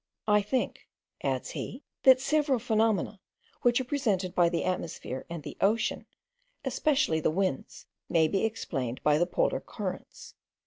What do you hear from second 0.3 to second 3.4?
think (adds he) that several phenomena,